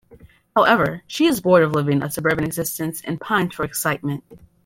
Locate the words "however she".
0.55-1.27